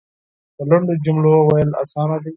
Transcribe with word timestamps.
د 0.57 0.59
لنډو 0.69 0.93
جملو 1.05 1.33
ویل 1.49 1.71
اسانه 1.83 2.17
دی. 2.23 2.29